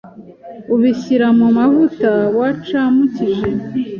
[0.73, 3.49] ubishyira mu mavuta wacamukije